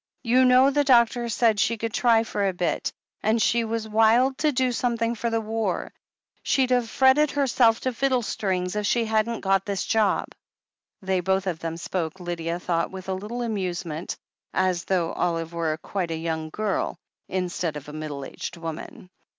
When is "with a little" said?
12.89-13.43